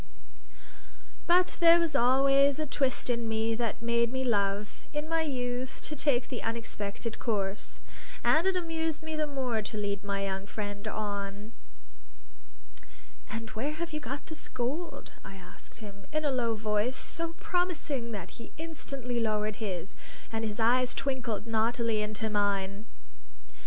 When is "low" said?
16.31-16.55